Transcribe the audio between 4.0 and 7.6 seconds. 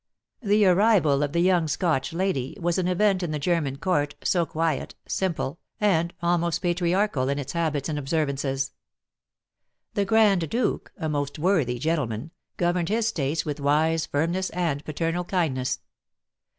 so quiet, simple, and almost patriarchal in its